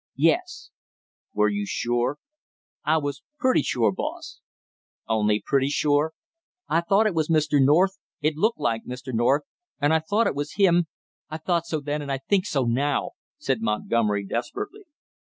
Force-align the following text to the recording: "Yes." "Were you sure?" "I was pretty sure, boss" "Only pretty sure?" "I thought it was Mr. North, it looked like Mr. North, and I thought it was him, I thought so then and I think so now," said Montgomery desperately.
"Yes." 0.17 0.71
"Were 1.35 1.47
you 1.47 1.67
sure?" 1.67 2.17
"I 2.83 2.97
was 2.97 3.21
pretty 3.37 3.61
sure, 3.61 3.91
boss" 3.91 4.39
"Only 5.07 5.43
pretty 5.45 5.69
sure?" 5.69 6.13
"I 6.67 6.81
thought 6.81 7.05
it 7.05 7.13
was 7.13 7.29
Mr. 7.29 7.63
North, 7.63 7.99
it 8.19 8.35
looked 8.35 8.57
like 8.59 8.81
Mr. 8.83 9.13
North, 9.13 9.43
and 9.79 9.93
I 9.93 9.99
thought 9.99 10.25
it 10.25 10.33
was 10.33 10.53
him, 10.55 10.87
I 11.29 11.37
thought 11.37 11.67
so 11.67 11.79
then 11.79 12.01
and 12.01 12.11
I 12.11 12.17
think 12.17 12.47
so 12.47 12.63
now," 12.63 13.11
said 13.37 13.61
Montgomery 13.61 14.25
desperately. 14.25 14.85